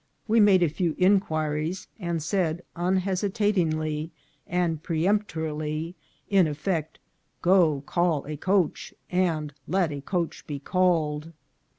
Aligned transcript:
We 0.27 0.39
made 0.39 0.63
a 0.63 0.67
few 0.67 0.95
inquiries, 0.97 1.87
and 1.99 2.23
said, 2.23 2.63
unhesitatingly 2.75 4.09
and 4.47 4.81
peremptorily, 4.81 5.95
in 6.27 6.47
effect," 6.47 6.97
Go 7.43 7.81
call 7.81 8.25
a 8.25 8.35
coach, 8.35 8.95
and 9.11 9.53
let 9.67 9.91
a 9.91 10.01
coach 10.01 10.47
be 10.47 10.57
called." 10.57 11.33